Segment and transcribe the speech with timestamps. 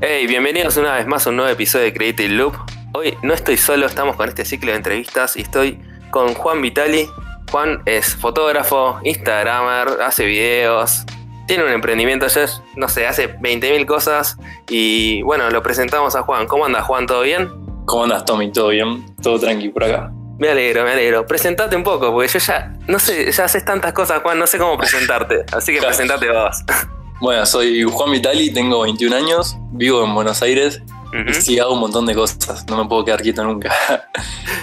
[0.00, 2.54] Hey, bienvenidos una vez más a un nuevo episodio de Creative Loop.
[2.92, 5.80] Hoy no estoy solo, estamos con este ciclo de entrevistas y estoy
[6.12, 7.08] con Juan Vitali.
[7.50, 11.04] Juan es fotógrafo, instagramer, hace videos,
[11.48, 14.36] tiene un emprendimiento, ya no sé, hace 20.000 cosas
[14.68, 16.46] y bueno, lo presentamos a Juan.
[16.46, 17.08] ¿Cómo anda Juan?
[17.08, 17.50] ¿Todo bien?
[17.84, 18.52] ¿Cómo andas Tommy?
[18.52, 19.04] ¿Todo bien?
[19.20, 20.12] Todo tranqui por acá.
[20.38, 21.26] Me alegro, me alegro.
[21.26, 24.58] Presentate un poco, porque yo ya, no sé, ya haces tantas cosas, Juan, no sé
[24.58, 25.44] cómo presentarte.
[25.50, 26.62] Así que presentate vos.
[27.20, 30.80] Bueno, soy Juan Vitali, tengo 21 años, vivo en Buenos Aires
[31.28, 33.74] y sí hago un montón de cosas, no me puedo quedar quieto nunca.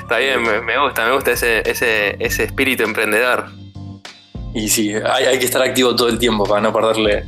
[0.01, 3.49] Está bien, me, gusta, me gusta ese, ese, ese espíritu emprendedor.
[4.53, 7.25] Y sí, hay, hay, que estar activo todo el tiempo para no perderle,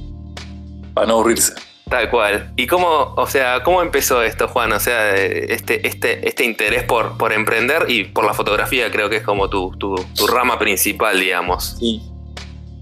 [0.94, 1.54] para no aburrirse.
[1.90, 2.54] Tal cual.
[2.56, 4.72] ¿Y cómo, o sea, cómo empezó esto, Juan?
[4.72, 9.18] O sea, este, este, este interés por, por emprender y por la fotografía creo que
[9.18, 11.76] es como tu, tu, tu rama principal, digamos.
[11.80, 12.02] Sí.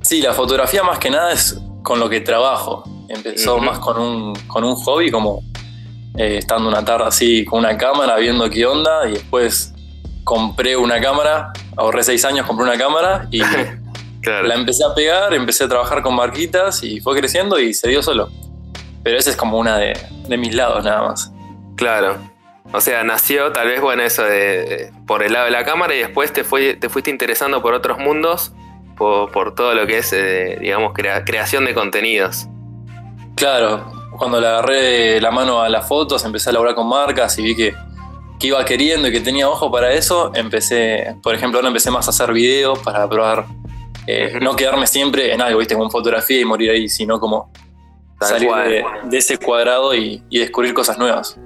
[0.01, 2.83] sí, la fotografía más que nada es con lo que trabajo.
[3.07, 5.43] Empezó más con un, con un hobby, como
[6.17, 9.71] eh, estando una tarde así con una cámara, viendo qué onda, y después
[10.23, 13.39] compré una cámara, ahorré seis años, compré una cámara y
[14.23, 18.01] la empecé a pegar, empecé a trabajar con marquitas y fue creciendo y se dio
[18.01, 18.29] solo.
[19.03, 19.93] Pero ese es como una de,
[20.27, 21.31] de mis lados nada más.
[21.77, 22.17] Claro.
[22.73, 25.99] O sea, nació tal vez, bueno, eso de, por el lado de la cámara y
[25.99, 28.53] después te, fue, te fuiste interesando por otros mundos
[28.95, 32.47] por, todo lo que es, eh, digamos, creación de contenidos.
[33.35, 37.43] Claro, cuando le agarré la mano a las fotos, empecé a laburar con marcas y
[37.43, 37.75] vi que,
[38.41, 42.11] iba queriendo y que tenía ojo para eso, empecé, por ejemplo, ahora empecé más a
[42.11, 43.45] hacer videos para probar,
[44.05, 47.51] eh, no quedarme siempre en algo, viste, como fotografía y morir ahí, sino como
[48.21, 48.51] salir
[49.09, 51.39] de, ese cuadrado y descubrir cosas nuevas.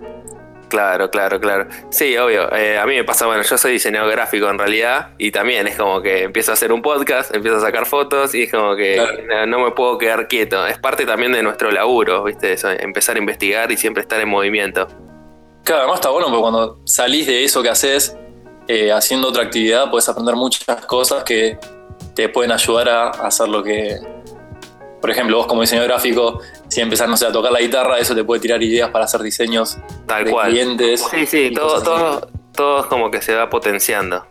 [0.70, 1.68] Claro, claro, claro.
[1.90, 2.54] Sí, obvio.
[2.56, 5.76] Eh, a mí me pasa, bueno, yo soy diseñador gráfico en realidad y también es
[5.76, 9.02] como que empiezo a hacer un podcast, empiezo a sacar fotos y es como que
[9.48, 10.66] no, me puedo quedar quieto.
[10.68, 12.54] Es parte también de nuestro laburo, ¿viste?
[12.54, 14.88] Eso, empezar a investigar y siempre estar en movimiento.
[15.64, 18.16] Claro, además está bueno porque cuando salís de eso que haces,
[18.68, 21.58] eh, haciendo otra actividad, puedes aprender muchas cosas que
[22.14, 23.98] te pueden ayudar a hacer lo que,
[25.02, 28.16] por ejemplo, vos como diseñador gráfico, si empezás, no sé, a tocar la guitarra, eso
[28.16, 30.52] te puede tirar ideas para hacer diseños Tal de cual.
[30.52, 31.06] clientes.
[31.10, 34.26] Sí, sí, todo, todo, todo es como que se va potenciando.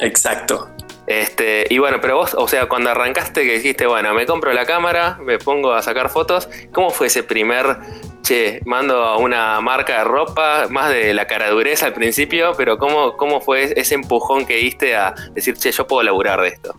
[0.00, 0.68] Exacto.
[1.06, 4.66] Este, y bueno, pero vos, o sea, cuando arrancaste que dijiste, bueno, me compro la
[4.66, 7.76] cámara, me pongo a sacar fotos, ¿cómo fue ese primer,
[8.22, 12.76] che, mando a una marca de ropa, más de la cara dureza al principio, pero
[12.76, 16.74] cómo, cómo fue ese empujón que diste a decir, che, yo puedo laburar de esto?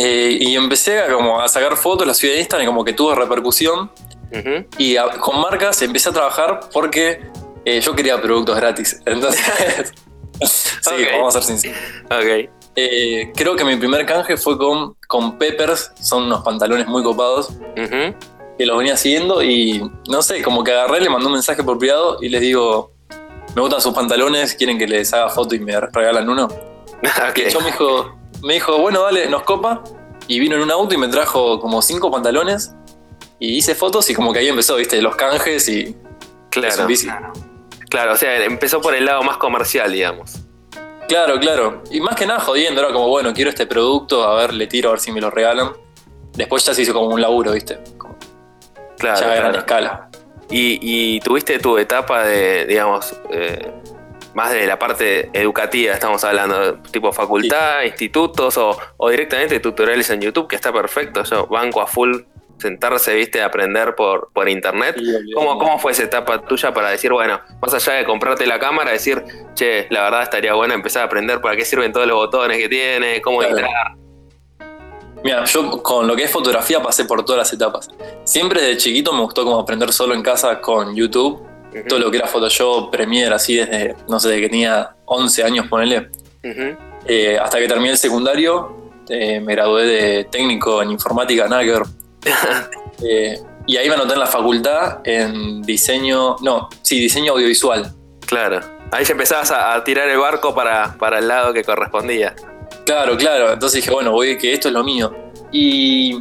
[0.00, 2.92] Eh, y empecé a, como a sacar fotos, la subí a Instagram y como que
[2.92, 3.90] tuvo repercusión.
[4.78, 7.22] Y con marcas empecé a trabajar porque
[7.64, 9.02] eh, yo quería productos gratis.
[9.06, 9.92] Entonces,
[10.40, 11.78] sí, vamos a ser sinceros.
[12.76, 17.50] Eh, creo que mi primer canje fue con, con Peppers, son unos pantalones muy copados.
[17.74, 21.76] Que los venía siguiendo y no sé, como que agarré, le mandé un mensaje por
[21.76, 22.92] privado y les digo:
[23.56, 26.46] Me gustan sus pantalones, quieren que les haga foto y me regalan uno.
[27.34, 29.82] Que yo me dijo, me dijo, bueno, dale, nos copa.
[30.26, 32.74] Y vino en un auto y me trajo como cinco pantalones.
[33.38, 35.96] Y hice fotos y como que ahí empezó, viste, los canjes y.
[36.50, 36.86] Claro.
[37.88, 40.40] Claro, o sea, empezó por el lado más comercial, digamos.
[41.08, 41.82] Claro, claro.
[41.90, 44.90] Y más que nada jodiendo, era como, bueno, quiero este producto, a ver, le tiro
[44.90, 45.72] a ver si me lo regalan.
[46.34, 47.78] Después ya se hizo como un laburo, viste.
[48.98, 49.20] claro.
[49.20, 50.10] Ya a gran escala.
[50.50, 53.72] Y, tuviste tu etapa de, digamos, eh,
[54.38, 60.46] más de la parte educativa estamos hablando, tipo facultad, institutos o, directamente tutoriales en YouTube,
[60.46, 61.24] que está perfecto.
[61.24, 62.18] Yo banco a full
[62.56, 64.94] sentarse, viste, a aprender por, por internet.
[65.34, 68.92] ¿Cómo, ¿Cómo fue esa etapa tuya para decir, bueno, más allá de comprarte la cámara,
[68.92, 72.58] decir, che, la verdad estaría bueno empezar a aprender para qué sirven todos los botones
[72.58, 73.96] que tiene, cómo entrar?
[75.24, 77.88] Mira, yo con lo que es fotografía pasé por todas las etapas.
[78.22, 81.44] Siempre desde chiquito me gustó como aprender solo en casa con YouTube
[81.88, 85.66] todo lo que era Photoshop, Premiere, así desde, no sé, desde que tenía 11 años,
[85.68, 86.10] ponele.
[87.06, 91.70] Eh, hasta que terminé el secundario, eh, me gradué de técnico en informática, nada que
[91.70, 91.82] ver.
[93.00, 97.94] Eh, y ahí me anoté en la facultad en diseño, no, sí, diseño audiovisual.
[98.26, 98.58] Claro.
[98.90, 102.34] Ahí ya empezabas a, tirar el barco para, para el lado que correspondía.
[102.84, 103.52] Claro, claro.
[103.52, 105.14] Entonces dije, bueno, voy que esto es lo mío.
[105.52, 106.20] Y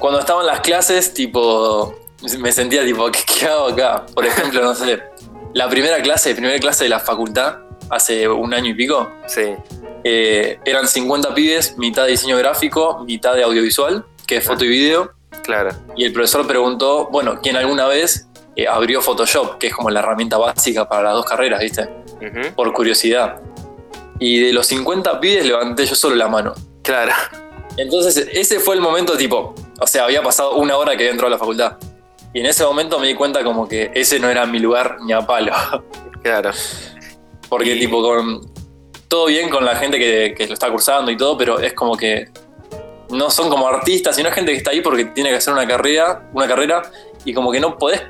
[0.00, 1.94] cuando estaban las clases, tipo,
[2.38, 4.06] me sentía tipo, ¿qué, hago acá?
[4.14, 5.02] Por ejemplo, no sé,
[5.54, 7.58] la primera clase, primera clase de la facultad,
[7.90, 9.10] hace un año y pico.
[9.26, 9.54] Sí.
[10.04, 14.68] Eh, eran 50 pibes, mitad de diseño gráfico, mitad de audiovisual, que es foto y
[14.68, 15.12] video.
[15.42, 15.70] Claro.
[15.96, 20.00] Y el profesor preguntó, bueno, ¿quién alguna vez eh, abrió Photoshop, que es como la
[20.00, 21.88] herramienta básica para las dos carreras, ¿viste?
[22.54, 23.40] Por curiosidad.
[24.18, 26.54] Y de los 50 pibes levanté yo solo la mano.
[26.82, 27.12] Claro.
[27.76, 31.28] Entonces, ese fue el momento tipo, o sea, había pasado una hora que había entrado
[31.28, 31.78] a la facultad.
[32.32, 35.12] Y en ese momento me di cuenta como que ese no era mi lugar ni
[35.12, 35.52] a palo.
[36.22, 36.50] Claro.
[37.48, 38.52] Porque tipo con
[39.08, 41.96] todo bien con la gente que, que, lo está cursando y todo, pero es como
[41.96, 42.28] que
[43.10, 46.28] no son como artistas, sino gente que está ahí porque tiene que hacer una carrera,
[46.32, 46.82] una carrera
[47.24, 48.02] y como que no podés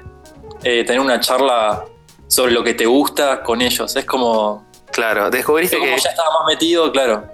[0.62, 1.84] eh, tener una charla
[2.26, 3.96] sobre lo que te gusta con ellos.
[3.96, 6.00] Es como Claro, descubriste como que.
[6.00, 7.28] ya estaba más metido, claro.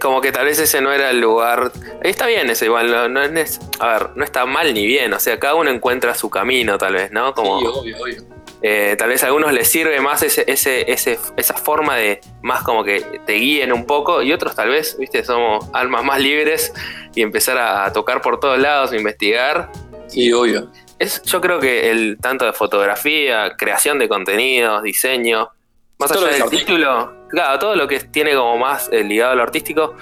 [0.00, 1.70] Como que tal vez ese no era el lugar.
[2.02, 2.90] Está bien eso, igual.
[2.90, 5.12] No, no es, a ver, no está mal ni bien.
[5.12, 7.34] O sea, cada uno encuentra su camino, tal vez, ¿no?
[7.34, 8.22] Como, Sí, obvio, obvio.
[8.62, 12.62] eh, tal vez a algunos les sirve más ese, ese, ese, esa forma de más
[12.62, 14.22] como que te guíen un poco.
[14.22, 16.72] Y otros, tal vez, viste, somos almas más libres
[17.14, 19.70] y empezar a tocar por todos lados, investigar.
[20.08, 20.70] Sí, obvio.
[20.98, 25.50] Es, yo creo que el tanto de fotografía, creación de contenidos, diseño,
[25.98, 26.72] más Todo allá del artístico.
[26.72, 29.94] título, claro, todo lo que tiene como más eh, ligado a lo artístico,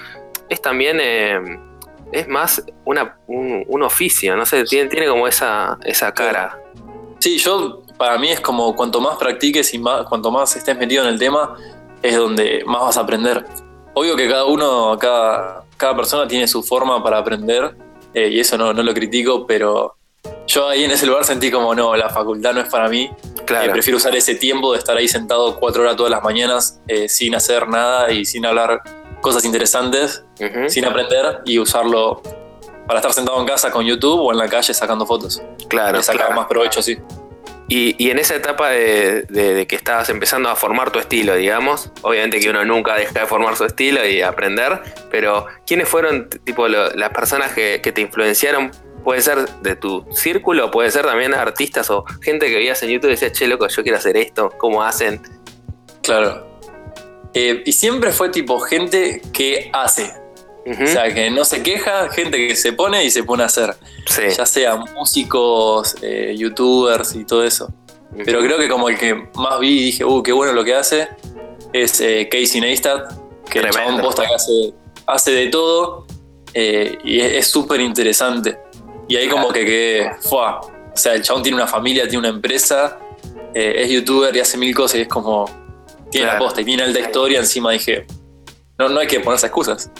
[0.49, 1.39] es también eh,
[2.11, 6.59] es más una, un, un oficio, no sé, tiene, tiene como esa, esa cara.
[7.19, 11.03] Sí, yo, para mí es como cuanto más practiques y más, cuanto más estés metido
[11.03, 11.55] en el tema,
[12.01, 13.45] es donde más vas a aprender.
[13.93, 17.75] Obvio que cada uno, cada, cada persona tiene su forma para aprender,
[18.13, 19.95] eh, y eso no, no lo critico, pero
[20.47, 23.09] yo ahí en ese lugar sentí como, no, la facultad no es para mí.
[23.45, 26.79] Claro, Eh, prefiero usar ese tiempo de estar ahí sentado cuatro horas todas las mañanas
[26.87, 28.81] eh, sin hacer nada y sin hablar
[29.21, 30.23] cosas interesantes,
[30.67, 32.21] sin aprender y usarlo
[32.87, 35.41] para estar sentado en casa con YouTube o en la calle sacando fotos.
[35.69, 36.35] claro, Le sacar claro.
[36.41, 36.97] más provecho, sí.
[37.69, 41.33] Y, y en esa etapa de, de- de que estabas empezando a formar tu estilo,
[41.35, 46.29] digamos, obviamente que uno nunca deja de formar su estilo y aprender, pero ¿quiénes fueron
[46.43, 48.71] tipo lo- las personas que, que te influenciaron?
[49.03, 53.09] Puede ser de tu círculo, puede ser también artistas o gente que veías en YouTube
[53.09, 55.21] y decías, che, loco, yo quiero hacer esto, ¿cómo hacen?
[56.01, 56.45] Claro.
[57.33, 60.13] Eh, y siempre fue tipo gente que hace.
[60.65, 63.75] O sea, que no se queja, gente que se pone y se pone a hacer.
[64.07, 64.21] sí.
[64.37, 67.73] Ya sea músicos, eh, youtubers y todo eso.
[68.23, 70.75] Pero creo que como el que más vi y dije, uh, qué bueno lo que
[70.75, 71.09] hace,
[71.73, 73.11] es eh, Casey Neistat,
[73.49, 73.97] que el Tremendo.
[73.97, 74.73] chabón posta que hace,
[75.07, 76.05] hace de todo
[76.53, 78.57] y es es súper interesante.
[79.07, 80.61] Y ahí como que quedé, fuá.
[80.61, 82.99] O sea, el chabón tiene una familia, tiene una empresa,
[83.53, 85.49] eh, es youtuber y hace mil cosas y es como,
[86.11, 88.05] tiene la posta y tiene alta historia encima, dije,
[88.77, 89.91] no, no hay que ponerse excusas.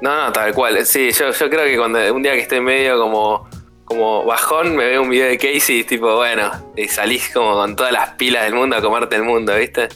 [0.00, 0.84] No, no, tal cual.
[0.84, 3.48] Sí, yo, yo creo que cuando un día que esté medio como,
[3.84, 7.76] como bajón, me veo un video de Casey y tipo, bueno, y salís como con
[7.76, 9.88] todas las pilas del mundo a comerte el mundo, ¿viste?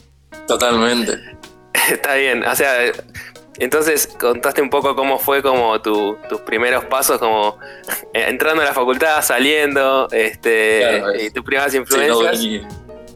[0.46, 1.18] Totalmente.
[1.90, 2.92] Está bien, o sea,
[3.60, 7.58] entonces contaste un poco cómo fue como tu- tus primeros pasos, como
[8.14, 12.40] eh, entrando a la facultad, saliendo, este, Claro, y tus primeras Sí, no influencias.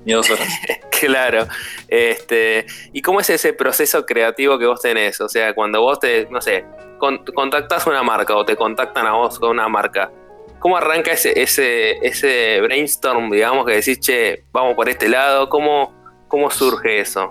[0.05, 0.49] ni dos horas.
[1.01, 1.47] claro.
[1.89, 5.21] Este, ¿y cómo es ese proceso creativo que vos tenés?
[5.21, 6.65] O sea, cuando vos te, no sé,
[6.99, 10.11] con- contactás una marca o te contactan a vos con una marca.
[10.59, 15.49] ¿Cómo arranca ese, ese, ese brainstorm, digamos, que decís, che, vamos por este lado?
[15.51, 15.93] ¿Cómo,
[16.29, 17.31] cómo surge eso?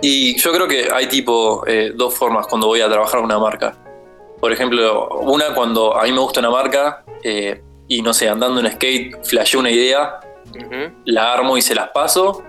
[0.00, 3.38] Y yo creo que hay tipo eh, dos formas cuando voy a trabajar con una
[3.38, 3.76] marca.
[4.40, 8.60] Por ejemplo, una cuando a mí me gusta una marca eh, y no sé, andando
[8.60, 10.20] en skate, flasheo una idea,
[11.04, 12.42] la armo y se las paso.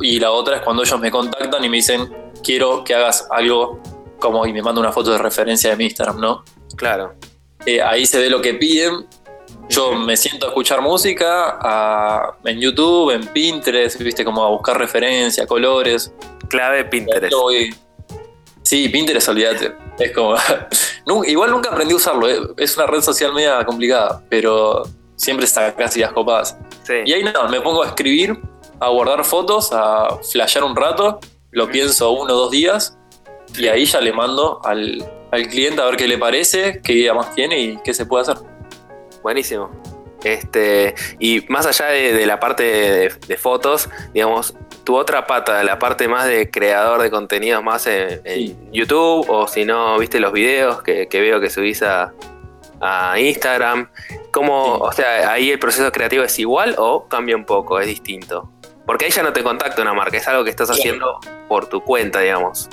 [0.00, 2.12] Y la otra es cuando ellos me contactan y me dicen,
[2.42, 3.80] quiero que hagas algo
[4.18, 6.44] como y me manda una foto de referencia de mi Instagram, ¿no?
[6.76, 7.14] Claro.
[7.66, 9.06] Eh, ahí se ve lo que piden.
[9.68, 14.78] Yo me siento a escuchar música a- en YouTube, en Pinterest, viste, como a buscar
[14.78, 16.12] referencia, colores.
[16.48, 17.32] Clave Pinterest.
[17.34, 17.74] Voy-
[18.62, 19.74] Sí, Pinterest, olvídate.
[19.98, 20.34] Es como.
[21.26, 22.28] Igual nunca aprendí a usarlo.
[22.28, 22.38] eh.
[22.58, 24.82] Es una red social media complicada, pero
[25.16, 26.56] siempre sacas ideas copadas.
[26.82, 26.94] Sí.
[27.06, 28.38] Y ahí nada, me pongo a escribir,
[28.78, 31.18] a guardar fotos, a flashear un rato,
[31.50, 32.98] lo pienso uno o dos días,
[33.56, 35.02] y ahí ya le mando al,
[35.32, 38.22] al cliente a ver qué le parece, qué idea más tiene y qué se puede
[38.22, 38.36] hacer.
[39.22, 39.70] Buenísimo.
[40.24, 45.62] Este, y más allá de, de la parte de, de fotos, digamos, tu otra pata,
[45.62, 48.56] la parte más de creador de contenidos más en, en Sí.
[48.72, 52.12] YouTube, o si no, viste los videos que, que veo que subís a,
[52.80, 53.90] a Instagram.
[54.32, 54.80] ¿Cómo, Sí.
[54.82, 58.50] o sea, ahí el proceso creativo es igual o cambia un poco, es distinto?
[58.86, 61.84] Porque ahí ya no te contacta una marca, es algo que estás haciendo por tu
[61.84, 62.68] cuenta, digamos.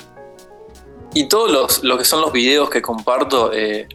[1.13, 3.87] Y todos los, lo que son los videos que comparto, eh,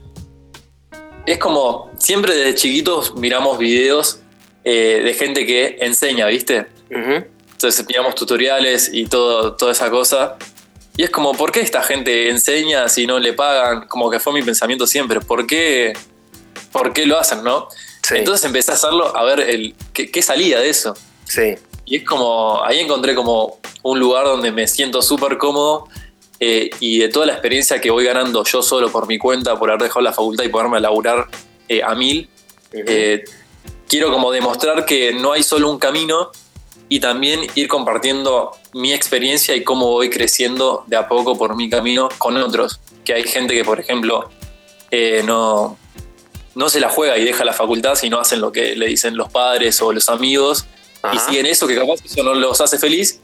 [1.26, 4.20] es como, siempre desde chiquitos miramos videos
[4.64, 6.66] eh, de gente que enseña, ¿viste?
[6.90, 10.36] Ujú, Entonces miramos tutoriales y todo, toda esa cosa.
[10.96, 13.86] Y es como, ¿por qué esta gente enseña si no le pagan?
[13.88, 15.20] Como que fue mi pensamiento siempre.
[15.20, 15.92] ¿Por qué,
[16.72, 17.68] por qué lo hacen, no?
[18.02, 20.94] Sí, Entonces empecé a hacerlo, a ver el, qué, qué salía de eso.
[21.24, 21.54] sí,
[21.86, 25.88] Y es como, ahí encontré como un lugar donde me siento súper cómodo
[26.40, 29.70] eh, y de toda la experiencia que voy ganando yo solo por mi cuenta, por
[29.70, 31.28] haber dejado la facultad y poderme laburar
[31.68, 32.28] eh, a mil,
[32.72, 33.24] eh,
[33.88, 36.30] quiero como demostrar que no hay solo un camino
[36.88, 41.70] y también ir compartiendo mi experiencia y cómo voy creciendo de a poco por mi
[41.70, 42.80] camino con otros.
[43.04, 44.28] Que hay gente que, por ejemplo,
[44.90, 45.78] eh, no,
[46.54, 49.16] no se la juega y deja la facultad si no hacen lo que le dicen
[49.16, 50.66] los padres o los amigos
[51.12, 53.20] y siguen eso que capaz eso no los hace feliz.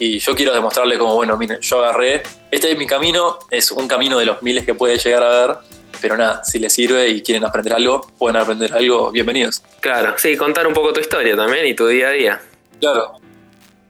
[0.00, 3.86] Y yo quiero demostrarle como, bueno, miren, yo agarré, este es mi camino, es un
[3.86, 5.56] camino de los miles que puede llegar a ver,
[6.00, 9.62] pero nada, si les sirve y quieren aprender algo, pueden aprender algo, bienvenidos.
[9.80, 12.40] Claro, sí, contar un poco tu historia también y tu día a día.
[12.80, 13.12] Claro.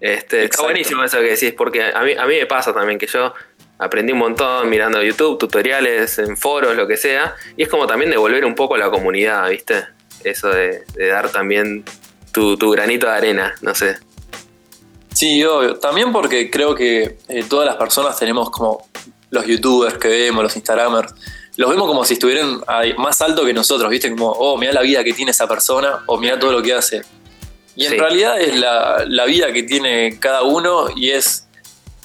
[0.01, 3.07] Este, está buenísimo eso que decís, porque a mí, a mí me pasa también que
[3.07, 3.33] yo
[3.81, 8.11] aprendí un montón mirando YouTube, tutoriales, en foros, lo que sea, y es como también
[8.11, 9.87] devolver un poco a la comunidad, ¿viste?
[10.23, 11.85] Eso de, dar también
[12.31, 13.97] tu, granito de arena, no sé.
[15.21, 15.77] Sí, obvio.
[15.77, 18.89] También porque creo que eh, todas las personas tenemos como
[19.29, 21.13] los youtubers que vemos, los instagramers,
[21.57, 22.63] los vemos como si estuvieran
[22.97, 24.09] más alto que nosotros, ¿viste?
[24.09, 27.03] Como, oh, mira la vida que tiene esa persona, o mira todo lo que hace.
[27.77, 31.47] Y en realidad es la, la, vida que tiene cada uno y es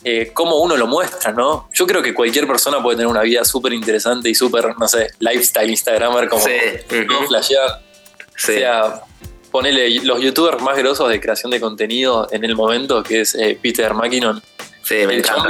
[0.04, 1.70] eh, cómo uno lo muestra, ¿no?
[1.72, 5.12] Yo creo que cualquier persona puede tener una vida súper interesante y súper, no sé,
[5.20, 6.52] lifestyle Instagramer como sí.
[7.30, 7.82] flashear.
[8.36, 9.04] O sea,
[9.56, 13.58] ponele los youtubers más grosos de creación de contenido en el momento, que es eh,
[13.62, 14.44] Peter McKinnon.
[14.84, 15.50] Sí, me encanta.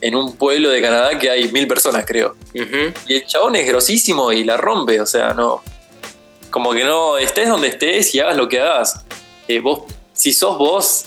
[0.00, 2.34] en un pueblo de Canadá que hay mil personas, creo.
[2.52, 5.62] Y el chabón es grosísimo y la rompe, o sea, no.
[6.50, 9.04] Como que no estés donde estés y hagas lo que hagas.
[9.46, 9.82] Eh, vos,
[10.12, 11.06] si sos vos,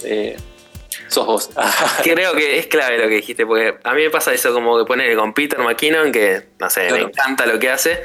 [1.10, 1.50] sos vos.
[2.04, 4.86] Creo que es clave lo que dijiste, porque a mí me pasa eso como que
[4.86, 8.02] poner con Peter McKinnon, que no sé, me encanta lo que hace.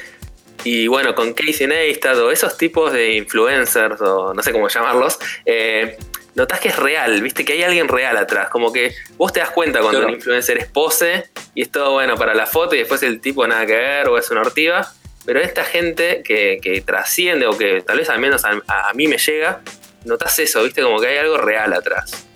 [0.64, 5.18] Y bueno, con Casey Neistat o esos tipos de influencers, o no sé cómo llamarlos,
[5.44, 5.96] eh,
[6.34, 8.48] notás que es real, viste que hay alguien real atrás.
[8.48, 12.16] Como que vos te das cuenta cuando un influencer es pose y es todo bueno
[12.16, 14.92] para la foto y después el tipo nada que ver o es una ortiva.
[15.24, 19.18] Pero esta gente que, trasciende o que tal vez al menos a, a mí me
[19.18, 19.60] llega,
[20.04, 22.28] notas eso, viste, como que hay algo real atrás.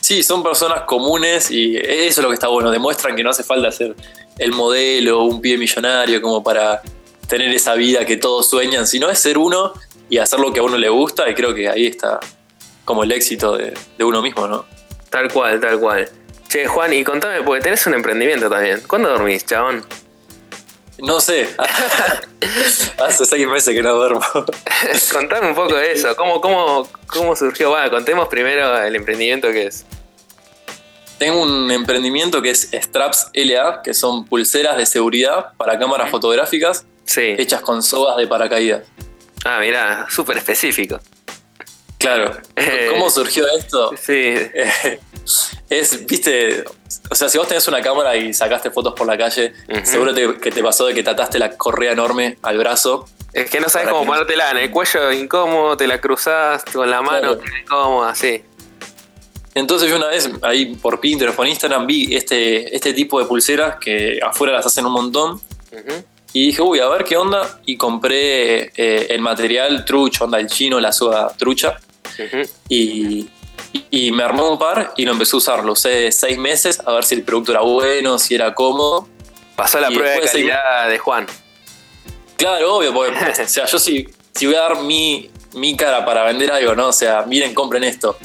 [0.00, 2.70] Sí, son personas comunes y eso es lo que está bueno.
[2.70, 3.94] Demuestran que no hace falta ser
[4.38, 6.82] el modelo, un pie millonario como para
[7.28, 9.72] tener esa vida que todos sueñan, sino es ser uno
[10.08, 12.20] y hacer lo que a uno le gusta y creo que ahí está
[12.84, 14.66] como el éxito de, uno mismo, ¿no?
[15.08, 16.08] Tal cual, tal cual.
[16.48, 18.82] Che, Juan, y contame, porque tenés un emprendimiento también.
[18.86, 19.84] ¿Cuándo dormís, chabón?
[20.98, 21.48] No sé.
[22.98, 24.20] Hace seis meses que no duermo.
[25.12, 26.14] contame un poco de eso.
[26.16, 27.70] ¿Cómo, cómo, cómo surgió?
[27.70, 29.86] Bueno, contemos primero el emprendimiento que es.
[31.22, 36.84] Tengo un emprendimiento que es Straps LA, que son pulseras de seguridad para cámaras fotográficas
[37.16, 38.88] hechas con sogas de paracaídas.
[39.44, 40.98] Ah, mira, súper específico.
[41.96, 42.36] Claro.
[42.56, 43.92] Eh, ¿Cómo surgió esto?
[43.96, 44.34] Sí.
[45.70, 46.64] es, viste,
[47.08, 49.52] o sea, si vos tenés una cámara y sacaste fotos por la calle,
[49.84, 53.06] seguro que te pasó de que trataste la correa enorme al brazo.
[53.32, 57.00] Es que no sabes cómo ponértela en el cuello incómodo, te la cruzás con la
[57.00, 58.42] mano incómoda, sí.
[59.54, 63.76] Entonces yo una vez ahí por Pinterest o Instagram vi este, este tipo de pulseras
[63.76, 65.40] que afuera las hacen un montón.
[66.32, 67.60] Y dije, uy, a ver qué onda.
[67.66, 71.78] Y compré eh, el material trucho, onda el chino, la soda trucha.
[72.68, 73.28] y,
[73.90, 75.64] y, me armó un par y lo empecé a usar.
[75.64, 79.08] Lo usé seis meses a ver si el producto era bueno, si era cómodo.
[79.54, 81.26] Pasó la prueba de calidad de Juan.
[82.38, 86.24] Claro, obvio, porque, o sea, yo si, si voy a dar mi, mi cara para
[86.24, 86.88] vender algo, ¿no?
[86.88, 88.16] O sea, miren, compren esto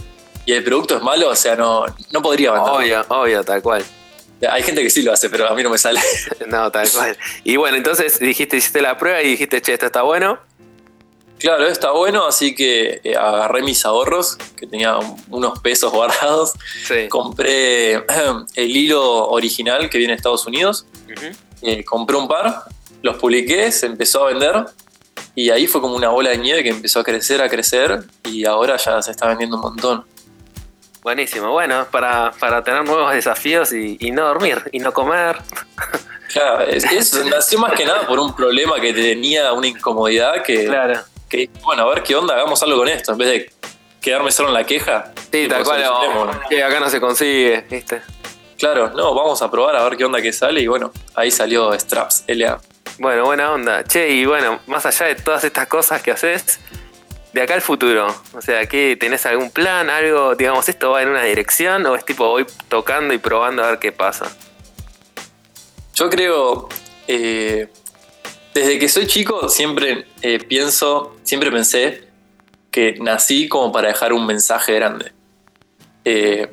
[0.47, 2.75] y el producto es malo, o sea, no, no podría mandar.
[2.75, 3.83] Obvio, obvio, tal cual.
[4.49, 5.99] Hay gente que sí lo hace, pero a mí no me sale.
[6.47, 7.17] no, tal cual.
[7.43, 10.39] Y bueno, entonces dijiste, hiciste la prueba y dijiste, che, esto está bueno.
[11.37, 14.97] Claro, está bueno, así que eh, agarré mis ahorros, que tenía
[15.29, 16.53] unos pesos guardados.
[16.87, 17.09] Sí.
[17.09, 17.95] Compré
[18.55, 20.85] el hilo original que viene de Estados Unidos.
[21.61, 22.63] Eh, compré un par,
[23.01, 24.65] los publiqué, se empezó a vender.
[25.35, 28.05] Y ahí fue como una bola de nieve que empezó a crecer, a crecer.
[28.23, 30.05] Y ahora ya se está vendiendo un montón.
[31.07, 32.33] Buenísimo, bueno, para,
[32.65, 35.37] tener nuevos desafíos y, no dormir y no comer.
[36.33, 40.99] Claro, es, nació más que nada por un problema que tenía, una incomodidad que, claro.
[41.29, 43.53] que, bueno, a ver qué onda, hagamos algo con esto, en vez de
[44.01, 45.13] quedarme solo en la queja.
[45.31, 45.81] Sí, tal cual,
[46.49, 48.01] que acá no se consigue, ¿viste?
[48.57, 51.71] Claro, no, vamos a probar a ver qué onda que sale y bueno, ahí salió
[51.71, 52.59] Straps LA.
[52.99, 53.85] Bueno, buena onda.
[53.85, 56.59] Che, y bueno, más allá de todas estas cosas que haces,
[57.33, 58.07] de acá al futuro?
[58.33, 59.89] O sea, ¿qué, ¿tenés algún plan?
[59.89, 63.71] ¿Algo, digamos, esto va en una dirección o es tipo voy tocando y probando a
[63.71, 64.35] ver qué pasa?
[65.97, 66.69] Yo creo,
[67.07, 67.69] eh,
[68.53, 72.07] desde que soy chico siempre eh, pienso, siempre pensé
[72.69, 75.11] que nací como para dejar un mensaje grande.
[76.05, 76.49] Eh,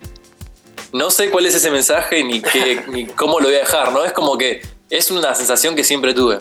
[0.93, 4.03] no sé cuál es ese mensaje ni, qué, ni cómo lo voy a dejar, ¿no?
[4.05, 6.41] Es como que es una sensación que siempre tuve.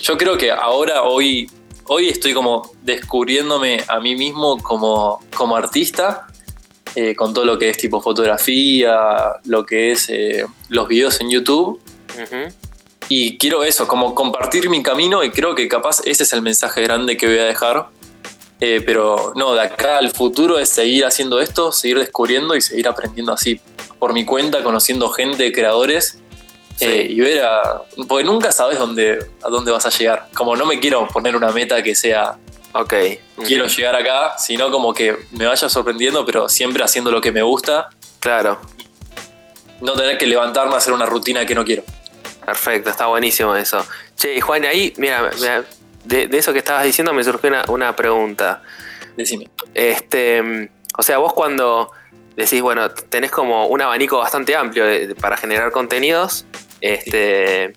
[0.00, 1.50] yo creo que ahora, hoy,
[1.88, 6.26] hoy estoy como descubriéndome a mí mismo como, como artista,
[6.94, 11.30] eh, con todo lo que es tipo fotografía, lo que es eh, los videos en
[11.30, 11.80] YouTube.
[13.08, 16.82] Y quiero eso, como compartir mi camino y creo que capaz ese es el mensaje
[16.82, 17.88] grande que voy a dejar.
[18.60, 22.88] Eh, pero no, de acá al futuro es seguir haciendo esto, seguir descubriendo y seguir
[22.88, 23.60] aprendiendo así
[24.00, 26.18] por mi cuenta, conociendo gente, creadores
[26.80, 27.82] eh, y ver a.
[28.08, 30.28] Porque nunca sabes dónde, a dónde vas a llegar.
[30.34, 32.36] Como no me quiero poner una meta que sea.
[32.72, 32.94] Ok.
[33.46, 37.42] Quiero llegar acá, sino como que me vaya sorprendiendo, pero siempre haciendo lo que me
[37.42, 37.88] gusta.
[38.20, 38.60] Claro.
[39.80, 41.82] No tener que levantarme a hacer una rutina que no quiero.
[42.44, 43.84] Perfecto, está buenísimo eso.
[44.16, 45.30] Che, Juan, ahí, mira,
[46.04, 48.62] de, eso que estabas diciendo me surgió una, una pregunta.
[49.16, 49.50] Decime.
[49.74, 51.92] Este, o sea, vos cuando
[52.38, 54.84] decís, bueno, tenés como un abanico bastante amplio
[55.20, 56.46] para generar contenidos,
[56.80, 57.72] este,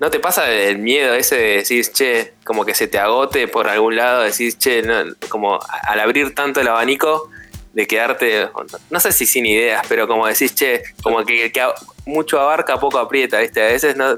[0.00, 3.68] ¿no te pasa el miedo ese de decir, che, como que se te agote por
[3.68, 4.82] algún lado, decís, che,
[5.28, 7.30] como al abrir tanto el abanico,
[7.72, 8.48] de quedarte,
[8.90, 11.52] no sé si sin ideas, pero como decís, che, como que,
[12.06, 13.62] mucho abarca, poco aprieta, ¿viste?
[13.62, 14.16] A veces no,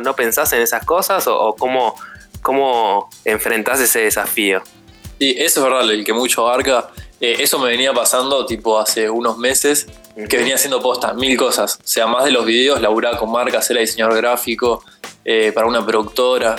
[0.00, 1.94] no, pensás en esas cosas o, cómo,
[2.42, 4.62] cómo enfrentás ese desafío.
[5.18, 9.10] Sí, eso es verdad, el que mucho abarca eh, eso me venía pasando tipo hace
[9.10, 9.86] unos meses,
[10.28, 11.76] que venía haciendo posta, mil cosas.
[11.76, 14.84] O sea, más de los videos, laburaba con marcas, era diseñador gráfico
[15.24, 16.56] eh, para una productora.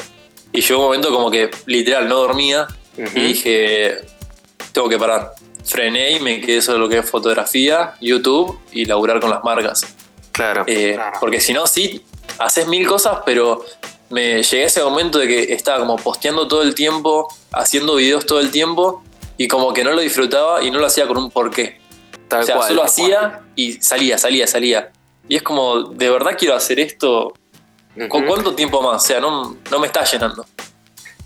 [0.52, 4.00] Y llegó un momento como que literal no dormía y dije,
[4.72, 5.34] tengo que parar.
[5.64, 9.86] Frené y me quedé solo lo que es fotografía, YouTube y laburar con las marcas.
[10.32, 10.64] Claro.
[10.68, 12.04] Eh, porque si no, sí,
[12.40, 13.64] haces mil cosas, pero
[14.10, 18.26] me llegué a ese momento de que estaba como posteando todo el tiempo, haciendo videos
[18.26, 19.04] todo el tiempo
[19.40, 21.80] y como que no lo disfrutaba y no lo hacía con un porqué.
[22.30, 24.92] o sea, solo hacía y salía, salía, salía.
[25.30, 27.34] Y es como, ¿de verdad quiero hacer esto?
[28.10, 29.02] ¿Con cuánto tiempo más?
[29.02, 30.46] O sea, no, no me está llenando.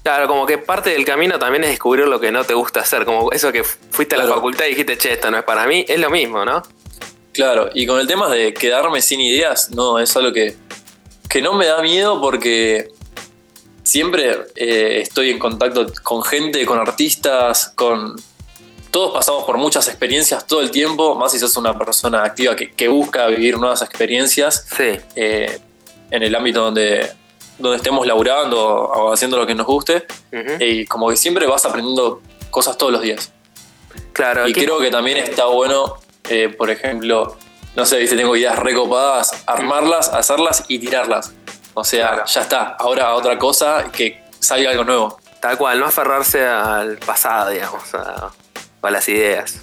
[0.04, 3.04] Claro, como que parte del camino también es descubrir lo que no te gusta hacer.
[3.04, 5.84] Como eso que fuiste a la facultad y dijiste, che, esto no es para mí,
[5.88, 6.62] es lo mismo, ¿no?
[7.32, 10.56] Claro, y con el tema de quedarme sin ideas, no, es algo que,
[11.28, 12.92] que no me da miedo porque
[13.84, 18.16] siempre eh, estoy en contacto con gente, con artistas, con...
[18.90, 22.88] Todos pasamos por muchas experiencias todo el tiempo, más si sos una persona activa que,
[22.88, 25.00] busca vivir nuevas experiencias sí.
[25.16, 25.60] Eh,
[26.12, 27.12] en el ámbito donde,
[27.58, 30.06] donde estemos laburando o haciendo lo que nos guste.
[30.60, 33.32] Y como que siempre vas aprendiendo cosas todos los días.
[34.14, 34.48] Claro.
[34.48, 35.96] Y creo que también está bueno,
[36.30, 37.36] eh, por ejemplo,
[37.76, 41.34] no sé, viste, tengo ideas recopadas, armarlas, hacerlas y tirarlas.
[41.74, 42.76] O sea, ya está.
[42.80, 45.20] Ahora otra cosa, que salga algo nuevo.
[45.40, 48.32] Tal cual, no aferrarse al pasado, digamos, a,
[48.90, 49.62] las ideas.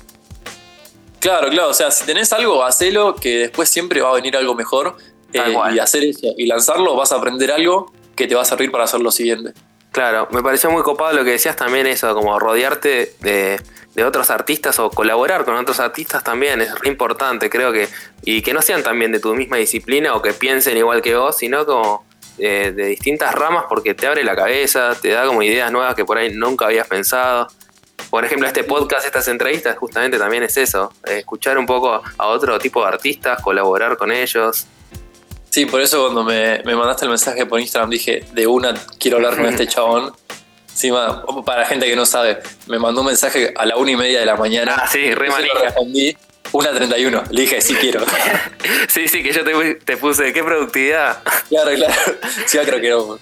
[1.21, 1.71] Claro, claro.
[1.71, 4.97] O sea, si tenés algo, hacelo, que después siempre va a venir algo mejor.
[5.33, 8.73] Eh, y hacer eso y lanzarlo, vas a aprender algo que te va a servir
[8.73, 9.55] para hacer lo siguiente.
[9.93, 13.61] Claro, me pareció muy copado lo que decías también, eso, como rodearte de,
[13.95, 17.89] de otros artistas o colaborar con otros artistas también es re importante, creo que,
[18.23, 21.37] y que no sean también de tu misma disciplina o que piensen igual que vos,
[21.37, 22.05] sino como
[22.39, 26.05] eh, de distintas ramas porque te abre la cabeza, te da como ideas nuevas que
[26.05, 27.49] por ahí nunca habías pensado.
[28.09, 32.59] Por ejemplo, este podcast, estas entrevistas, justamente también es eso, escuchar un poco a otro
[32.59, 34.67] tipo de artistas, colaborar con ellos.
[35.51, 39.19] Sí, por eso cuando me, me mandaste el mensaje por Instagram dije, de una quiero
[39.19, 40.13] hablar con este chabón
[40.73, 43.97] Encima, para la gente que no sabe, me mandó un mensaje a la una y
[43.97, 44.77] media de la mañana.
[44.79, 46.17] Ah, sí, re Le respondí,
[46.53, 47.25] una 31.
[47.31, 48.01] Le dije, sí quiero.
[48.89, 51.23] sí, sí, que yo te, puse, qué productividad.
[51.49, 51.95] claro, claro.
[52.47, 53.19] Sí, creo que no.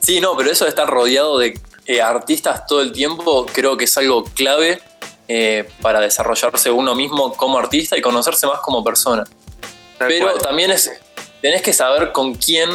[0.00, 3.84] Sí, no, pero eso de estar rodeado de eh, artistas todo el tiempo, creo que
[3.84, 4.80] es algo clave
[5.28, 9.24] eh, para desarrollarse uno mismo como artista y conocerse más como persona.
[9.98, 10.90] pero también es,
[11.46, 12.68] tenés que saber con quién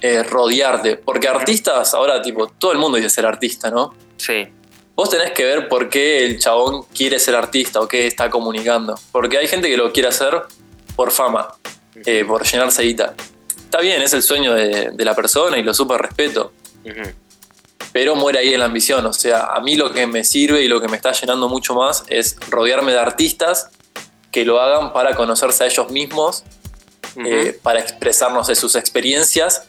[0.00, 0.96] eh, rodearte.
[0.96, 3.94] Porque artistas, ahora, tipo, todo el mundo dice ser artista, ¿no?
[4.16, 4.48] Sí.
[4.96, 8.98] Vos tenés que ver por qué el chabón quiere ser artista o qué está comunicando.
[9.12, 10.42] Porque hay gente que lo quiere hacer
[10.96, 11.54] por fama,
[12.04, 13.14] eh, por llenarse guita.
[13.58, 16.52] Está bien, es el sueño de, la persona y lo súper respeto.
[17.92, 19.06] Pero muere ahí en la ambición.
[19.06, 21.76] O sea, a mí lo que me sirve y lo que me está llenando mucho
[21.76, 23.70] más es rodearme de artistas
[24.32, 26.44] que lo hagan para conocerse a ellos mismos,
[27.16, 29.62] eh, para expresarnos de sus experiencias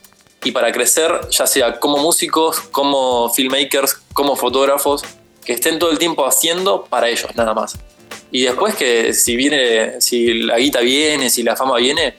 [0.44, 5.04] y para crecer, ya sea como músicos, como filmmakers, como fotógrafos,
[5.44, 7.78] que estén todo el tiempo haciendo para ellos, nada más.
[8.32, 12.16] Y después que si viene, si la guita viene, si la fama viene,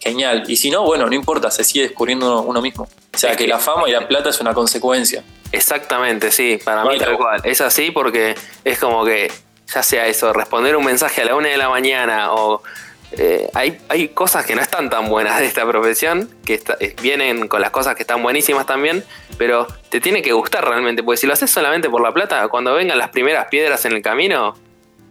[0.00, 0.44] genial.
[0.48, 2.88] Y si no, bueno, no importa, se sigue descubriendo uno mismo.
[3.14, 5.22] O sea, que, la fama y la plata es una consecuencia.
[5.52, 7.40] Exactamente, sí, para mí tal cual.
[7.44, 9.30] Es así porque es como que,
[9.72, 12.62] ya sea eso, responder un mensaje a la una de la mañana o
[13.12, 17.48] eh, hay, hay cosas que no están tan buenas de esta profesión, que eh, vienen
[17.48, 19.04] con las cosas que están buenísimas también,
[19.36, 22.74] pero te tiene que gustar realmente, porque si lo haces solamente por la plata, cuando
[22.74, 24.54] vengan las primeras piedras en el camino,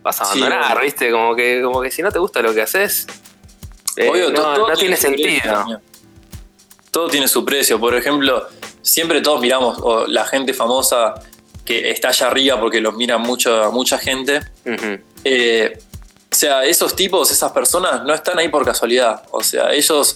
[0.02, 1.12] vas a abandonar, ¿viste?
[1.12, 3.06] Como que, como que si no te gusta lo que haces,
[3.98, 5.82] eh, no, tiene sentido.
[6.92, 7.80] todo tiene su precio.
[7.80, 8.48] Por ejemplo,
[8.82, 11.16] siempre todos miramos o la gente famosa
[11.66, 14.40] que está allá arriba porque los mira mucha, mucha gente.
[16.40, 19.24] Sea, esos tipos, esas personas no están ahí por casualidad.
[19.32, 20.16] O sea, ellos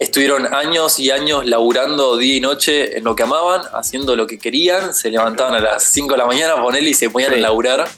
[0.00, 4.38] estuvieron años y años laburando día y noche en lo que amaban, haciendo lo que
[4.38, 7.88] querían, se levantaban a las 5 de la mañana, ponele y se ponían a laburar.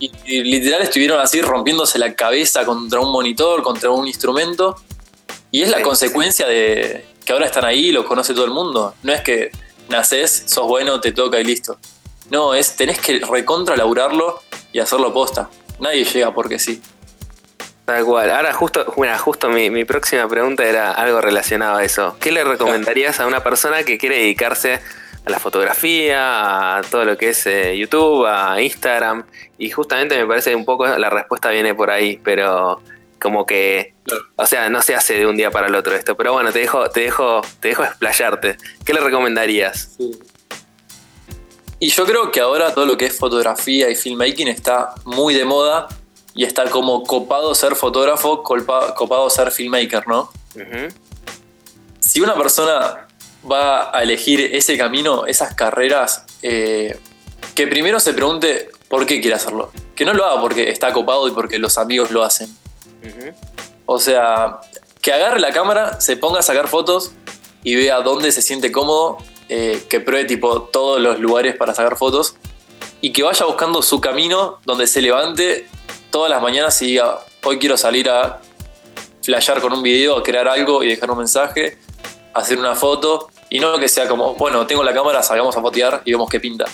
[0.00, 4.76] y, literal estuvieron así rompiéndose la cabeza contra un monitor, contra un instrumento.
[5.52, 8.94] Y es la consecuencia de que ahora están ahí y los conoce todo el mundo.
[9.04, 9.52] No es que
[9.88, 11.78] naces, sos bueno, te toca y listo.
[12.30, 14.40] No, es tenés que recontra laburarlo
[14.72, 15.48] y hacerlo posta.
[15.80, 16.80] Nadie llega porque sí.
[17.84, 18.30] Tal cual.
[18.30, 22.16] Ahora justo, bueno, justo mi, próxima pregunta era algo relacionado a eso.
[22.20, 24.80] ¿Qué le recomendarías a una persona que quiere dedicarse
[25.24, 29.24] a la fotografía, a todo lo que es eh, YouTube, a Instagram?
[29.58, 32.80] Y justamente me parece que un poco la respuesta viene por ahí, pero
[33.20, 33.94] como que,
[34.36, 36.16] o sea, no se hace de un día para el otro esto.
[36.16, 38.56] Pero bueno, te dejo, te dejo, te dejo explayarte.
[38.84, 39.96] ¿Qué le recomendarías?
[41.82, 45.46] Y yo creo que ahora todo lo que es fotografía y filmmaking está muy de
[45.46, 45.88] moda
[46.34, 50.30] y está como copado ser fotógrafo, copado ser filmmaker, ¿no?
[51.98, 53.08] Si una persona
[53.50, 57.00] va a elegir ese camino, esas carreras, eh,
[57.54, 59.72] que primero se pregunte por qué quiere hacerlo.
[59.94, 62.54] Que no lo haga porque está copado y porque los amigos lo hacen.
[63.86, 64.60] O sea,
[65.00, 67.12] que agarre la cámara, se ponga a sacar fotos
[67.64, 69.16] y vea dónde se siente cómodo
[69.52, 72.36] eh, que pruebe tipo todos los lugares para sacar fotos
[73.00, 75.66] y que vaya buscando su camino donde se levante
[76.12, 78.40] todas las mañanas y diga, hoy quiero salir a
[79.24, 81.78] flashear con un video, a crear algo y dejar un mensaje,
[82.32, 86.02] hacer una foto y no que sea como, bueno, tengo la cámara, salgamos a fotear
[86.04, 86.66] y vemos qué pinta.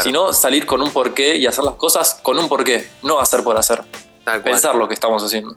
[0.00, 3.58] Sino salir con un porqué y hacer las cosas con un porqué, no hacer por
[3.58, 3.82] hacer.
[4.42, 5.54] Pensar lo que estamos haciendo.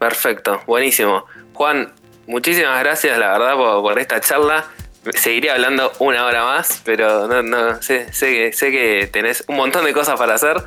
[0.00, 1.26] Perfecto, buenísimo.
[1.54, 1.94] Juan,
[2.26, 4.66] muchísimas gracias, la verdad, por esta charla
[5.14, 9.56] seguiría hablando una hora más, pero no, no sé, sé, que, sé que tenés un
[9.56, 10.62] montón de cosas para hacer.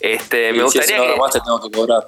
[0.00, 1.00] Este, me gustaría.
[1.00, 2.04] Si más te tengo que cobrar.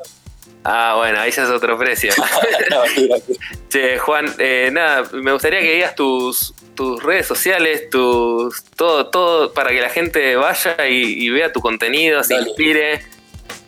[0.68, 2.12] Ah, bueno, ahí ya es otro precio.
[3.68, 9.52] che, Juan, eh, nada, me gustaría que digas tus, tus redes sociales, tus todo, todo,
[9.52, 13.00] para que la gente vaya y, vea tu contenido, se inspire.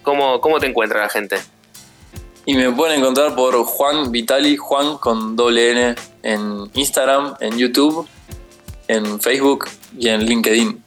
[0.03, 1.39] ¿Cómo, ¿Cómo te encuentra la gente?
[2.49, 8.09] Y me pueden encontrar por Juan Vitali, Juan con doble N en Instagram, en YouTube,
[8.87, 10.83] en Facebook y en LinkedIn.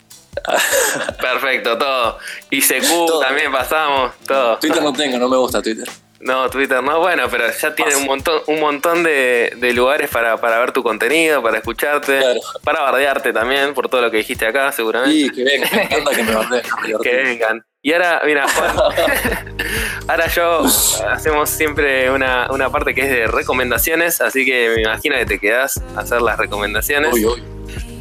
[1.21, 2.17] Perfecto, todo.
[2.50, 4.58] Y CQ también pasamos, todo.
[4.58, 5.88] Twitter no tengo, no me gusta Twitter.
[6.22, 10.72] No, Twitter no, bueno, pero ya tiene un montón, un montón de, lugares para, ver
[10.72, 12.22] tu contenido, para escucharte,
[12.64, 15.16] para bardearte también por todo lo que dijiste acá, seguramente.
[15.16, 16.64] Sí, que vengan, me encanta que me bardeen.
[17.02, 17.66] que vengan.
[17.84, 18.76] Y ahora, mira, Juan,
[20.08, 20.64] ahora yo
[21.10, 25.82] hacemos siempre una, parte que es de recomendaciones, así que me imagino que te quedas
[25.96, 27.16] a hacer las recomendaciones.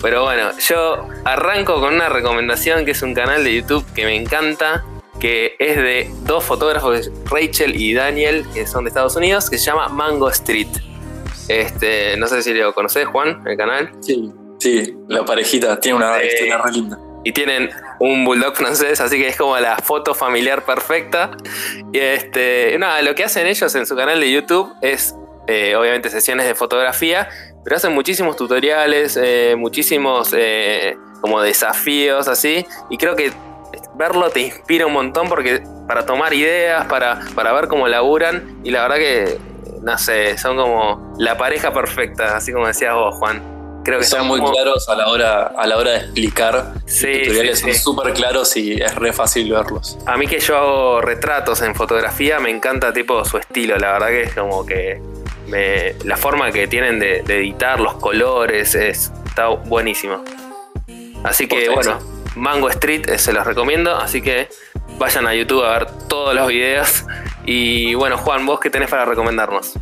[0.03, 4.17] Pero bueno, yo arranco con una recomendación que es un canal de YouTube que me
[4.17, 4.85] encanta,
[5.21, 9.67] que es de dos fotógrafos, Rachel y Daniel, que son de Estados Unidos, que se
[9.67, 10.69] llama Mango Street.
[11.49, 13.93] Este, no sé si lo conoces, Juan, el canal.
[14.01, 19.19] Sí, sí, la parejita tiene una historia re linda y tienen un bulldog francés, así
[19.19, 21.31] que es como la foto familiar perfecta.
[21.93, 25.15] Y este, nada, lo que hacen ellos en su canal de YouTube es
[25.47, 27.29] eh, obviamente sesiones de fotografía,
[27.65, 33.33] pero hacen muchísimos tutoriales, eh, muchísimos eh, como desafíos así, y creo que
[34.01, 38.71] verlo te inspira un montón porque para tomar ideas, para, para ver cómo laburan, y
[38.71, 39.39] la verdad que,
[39.83, 43.61] no sé, son como la pareja perfecta, así como decías vos, Juan.
[43.85, 46.75] Creo que son muy claros a la hora, a la hora de explicar.
[46.87, 49.99] Sí, Los tutoriales son súper claros y es re fácil verlos.
[50.07, 53.79] A mí que yo hago retratos en fotografía, me encanta tipo su estilo.
[53.79, 55.01] La verdad que es como que
[56.05, 60.23] la forma que tienen de, editar, los colores, es, está buenísimo.
[61.25, 61.99] Así que bueno,
[62.37, 63.97] Mango Street eh, se los recomiendo.
[63.97, 64.49] Así que
[64.99, 67.05] vayan a YouTube a ver todos los videos.
[67.45, 69.73] Y bueno, Juan, vos qué tenés para recomendarnos.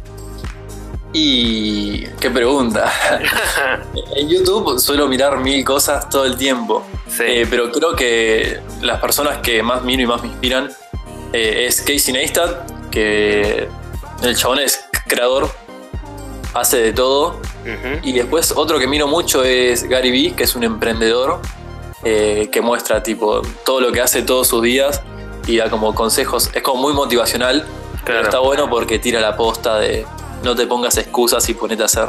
[1.12, 2.92] Y qué pregunta.
[4.16, 6.84] en YouTube suelo mirar mil cosas todo el tiempo.
[7.20, 10.70] Eh, pero creo que las personas que más miro y más me inspiran
[11.32, 13.68] eh, es Casey Neistat, que
[14.22, 15.50] el chabón es creador,
[16.54, 17.40] hace de todo.
[18.02, 21.40] Y después otro que miro mucho es Gary Vee, que es un emprendedor
[22.04, 25.02] eh, que muestra tipo todo lo que hace todos sus días
[25.46, 26.50] y da como consejos.
[26.54, 27.66] Es como muy motivacional
[28.04, 30.06] Pero está bueno porque tira la posta de
[30.42, 32.08] no te pongas excusas y ponete a hacer.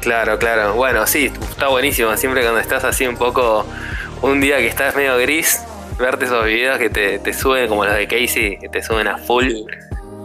[0.00, 0.74] Claro, claro.
[0.74, 2.16] Bueno, sí, está buenísimo.
[2.16, 3.66] Siempre cuando estás así un poco,
[4.22, 5.60] un día que estás medio gris,
[5.98, 9.48] verte esos videos que te, suben como los de Casey, que te suben a full.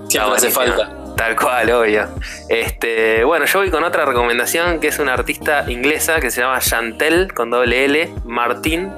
[0.07, 1.00] Siempre hace falta.
[1.15, 2.07] Tal cual, obvio.
[2.49, 6.59] Este, bueno, yo voy con otra recomendación que es una artista inglesa que se llama
[6.59, 8.91] Chantel con doble L, Martín.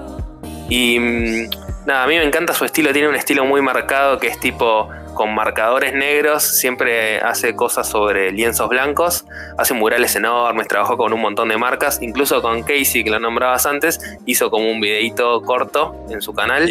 [0.70, 1.50] Y mm,
[1.86, 4.90] nada, a mí me encanta su estilo, tiene un estilo muy marcado que es tipo
[5.14, 9.26] con marcadores negros, siempre hace cosas sobre lienzos blancos,
[9.58, 13.66] hace murales enormes, trabajó con un montón de marcas, incluso con Casey, que lo nombrabas
[13.66, 16.68] antes, hizo como un videito corto en su canal.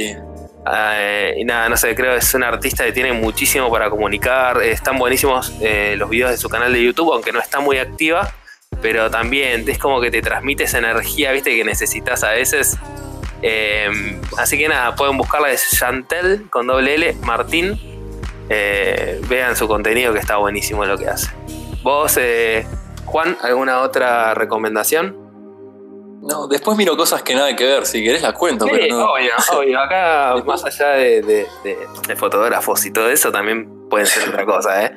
[0.70, 4.62] Eh, y nada, no sé, creo que es una artista que tiene muchísimo para comunicar.
[4.62, 8.32] Están buenísimos eh, los videos de su canal de YouTube, aunque no está muy activa.
[8.80, 12.78] Pero también es como que te transmite esa energía, viste, que necesitas a veces.
[13.42, 17.78] Eh, así que nada, pueden buscarla de Chantel con doble L, Martín.
[18.48, 21.30] vean su contenido que está buenísimo lo que hace.
[21.82, 22.18] ¿Vos,
[23.04, 25.21] Juan, alguna otra recomendación?
[26.22, 29.12] No, después miro cosas que nada que ver, si querés las cuento, pero no.
[29.12, 29.80] Obvio, obvio.
[29.80, 31.46] Acá, más allá de,
[32.16, 34.92] fotógrafos y todo eso, también pueden ser otra cosa, ¿eh?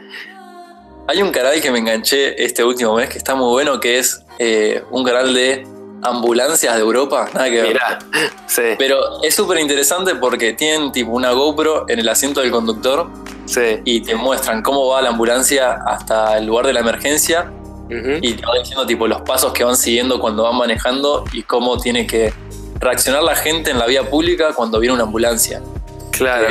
[1.08, 4.24] Hay un canal que me enganché este último mes que está muy bueno, que es
[4.40, 5.68] eh, un canal de
[6.04, 7.68] ambulancias de Europa, nada que ver.
[7.70, 8.00] Mirá,
[8.46, 8.62] sí.
[8.78, 13.10] Pero es súper interesante porque tienen tipo una GoPro en el asiento del conductor
[13.46, 13.82] sí.
[13.84, 17.52] y te muestran cómo va la ambulancia hasta el lugar de la emergencia
[17.90, 21.78] y te va diciendo tipo los pasos que van siguiendo cuando van manejando y cómo
[21.78, 22.34] tiene que
[22.80, 25.62] reaccionar la gente en la vía pública cuando viene una ambulancia.
[26.12, 26.48] Claro.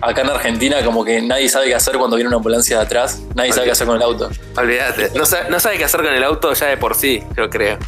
[0.00, 3.20] acá en Argentina como que nadie sabe qué hacer cuando viene una ambulancia de atrás,
[3.34, 4.30] nadie sabe qué hacer con el auto.
[4.56, 7.50] Olvídate, no sabe, no sabe qué hacer con el auto ya de por sí, yo
[7.50, 7.78] creo.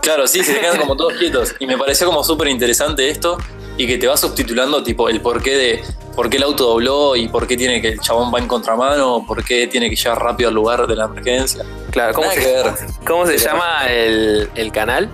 [0.00, 1.54] Claro, sí, se quedan como todos quietos.
[1.58, 3.38] Y me pareció como súper interesante esto
[3.78, 5.84] y que te va subtitulando tipo el porqué de
[6.16, 9.24] por qué el auto dobló y por qué tiene que el chabón va en contramano,
[9.26, 11.64] por qué tiene que llegar rápido al lugar de la emergencia.
[11.92, 12.64] Claro, ¿cómo se,
[13.06, 15.08] ¿cómo se llama el, canal?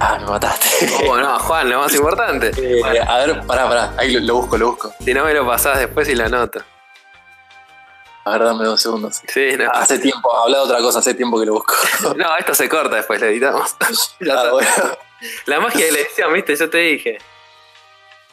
[0.00, 0.90] Ah, me mataste.
[1.00, 1.68] ¿Cómo no, Juan?
[1.68, 2.50] Lo más importante.
[2.58, 3.94] Eh, a ver, pará, pará.
[3.98, 4.92] Ahí lo, busco, lo busco.
[5.04, 6.60] Si no me lo pasás después y lo anoto.
[8.24, 9.20] A ver, dame dos segundos.
[9.28, 9.70] Sí, no.
[9.70, 11.74] Hace tiempo, hablado de otra cosa, hace tiempo que lo busco.
[12.16, 13.76] no, esto se corta después, lo editamos.
[14.30, 14.68] ah, bueno.
[15.44, 17.18] La magia de la edición, viste, yo te dije.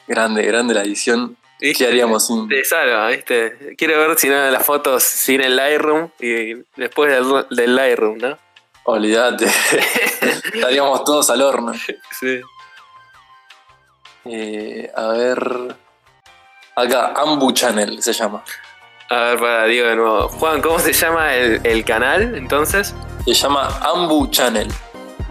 [0.09, 1.37] Grande, grande la edición.
[1.59, 2.47] ¿Qué haríamos sin.?
[2.49, 3.75] Te salva, ¿viste?
[3.77, 8.37] Quiero ver si no las fotos sin el Lightroom y después del, del Lightroom, ¿no?
[8.85, 9.45] Olvídate.
[10.53, 11.73] Estaríamos todos al horno.
[12.19, 12.41] Sí.
[14.25, 15.75] Eh, a ver.
[16.75, 18.43] Acá, Ambu Channel se llama.
[19.11, 20.27] A ver, para, digo de nuevo.
[20.29, 22.95] Juan, ¿cómo se llama el, el canal entonces?
[23.25, 24.69] Se llama Ambu Channel.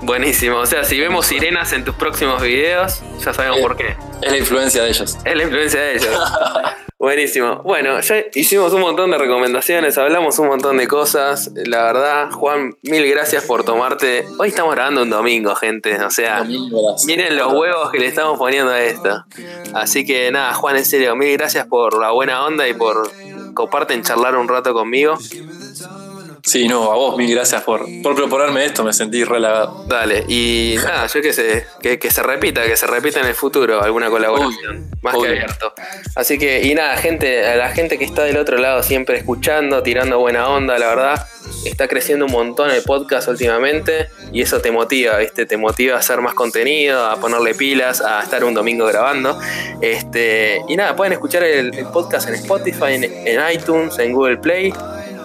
[0.02, 0.58] Buenísimo.
[0.58, 3.96] O sea, si vemos sirenas en tus próximos videos, ya sabemos por qué.
[4.22, 5.18] Es la influencia de ellos.
[5.24, 6.11] Es la influencia de ellos.
[6.98, 7.62] Buenísimo.
[7.62, 11.52] Bueno, ya hicimos un montón de recomendaciones, hablamos un montón de cosas.
[11.54, 14.26] La verdad, Juan, mil gracias por tomarte.
[14.37, 16.02] Hoy estamos grabando un domingo, gente.
[16.02, 19.24] O sea, miren los huevos que le estamos poniendo a esto.
[19.74, 23.08] Así que nada, Juan, en serio, mil gracias por la buena onda y por
[23.54, 25.16] comparten charlar un rato conmigo.
[26.48, 29.84] Sí, no, a vos mil gracias por, por proponerme esto, me sentí relajado.
[29.87, 33.82] Dale, y nada, yo qué sé, que, se repita, que se repita en el futuro
[33.82, 35.74] alguna colaboración, más que abierto.
[36.14, 39.82] Así que, y nada, gente, a la gente que está del otro lado siempre escuchando,
[39.82, 41.26] tirando buena onda, la verdad,
[41.66, 45.44] está creciendo un montón el podcast últimamente y eso te motiva, ¿viste?
[45.44, 49.38] Te motiva a hacer más contenido, a ponerle pilas, a estar un domingo grabando.
[49.82, 54.72] Este, y nada, pueden escuchar el, podcast en Spotify, en iTunes, en Google Play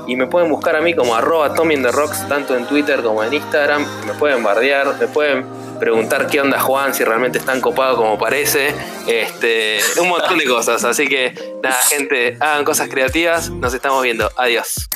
[0.07, 1.81] y me pueden buscar a mí como arroba Tommy
[2.27, 3.85] tanto en Twitter como en Instagram.
[4.05, 5.45] Me pueden bardear, me pueden
[5.79, 8.73] preguntar qué onda Juan, si realmente es tan copado como parece.
[9.07, 10.83] Este, un montón de cosas.
[10.83, 13.49] Así que nada, gente, hagan cosas creativas.
[13.49, 14.29] Nos estamos viendo.
[14.37, 14.87] Adiós.